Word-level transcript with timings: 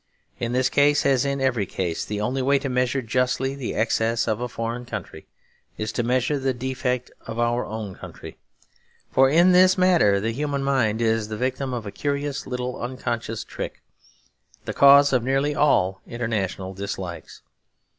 In 0.39 0.51
this 0.53 0.67
case, 0.67 1.05
as 1.05 1.25
in 1.25 1.39
every 1.39 1.67
case, 1.67 2.03
the 2.03 2.19
only 2.21 2.41
way 2.41 2.57
to 2.57 2.69
measure 2.69 3.03
justly 3.03 3.53
the 3.53 3.75
excess 3.75 4.27
of 4.27 4.41
a 4.41 4.47
foreign 4.49 4.83
country 4.83 5.27
is 5.77 5.91
to 5.91 6.01
measure 6.01 6.39
the 6.39 6.55
defect 6.55 7.11
of 7.27 7.37
our 7.37 7.67
own 7.67 7.93
country. 7.93 8.39
For 9.11 9.29
in 9.29 9.51
this 9.51 9.77
matter 9.77 10.19
the 10.19 10.31
human 10.31 10.63
mind 10.63 11.03
is 11.03 11.27
the 11.27 11.37
victim 11.37 11.71
of 11.71 11.85
a 11.85 11.91
curious 11.91 12.47
little 12.47 12.81
unconscious 12.81 13.43
trick, 13.43 13.83
the 14.65 14.73
cause 14.73 15.13
of 15.13 15.21
nearly 15.23 15.53
all 15.53 16.01
international 16.07 16.73
dislikes. 16.73 17.43